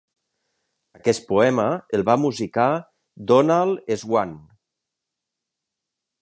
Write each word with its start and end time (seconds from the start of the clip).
Aquest 0.99 1.27
poema 1.31 1.65
el 1.97 2.05
va 2.07 2.15
musicar 2.21 2.65
Donald 3.33 3.95
Swann. 4.05 4.35